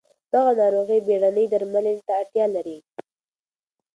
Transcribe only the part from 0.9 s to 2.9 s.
بېړنۍ درملنې ته اړتیا لري.